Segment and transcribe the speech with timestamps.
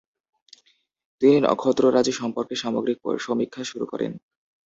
[1.21, 4.11] তিনি নক্ষত্ররাজি সম্পর্কে সামগ্রিক সমীক্ষা শুরু করেন।